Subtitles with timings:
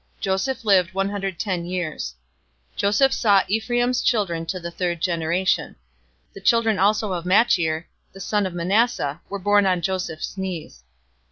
[0.19, 2.15] Joseph lived one hundred ten years.
[2.73, 5.75] 050:023 Joseph saw Ephraim's children to the third generation.
[6.33, 10.83] The children also of Machir, the son of Manasseh, were born on Joseph's knees.